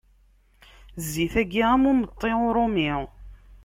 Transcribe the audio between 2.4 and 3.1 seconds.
uṛumi.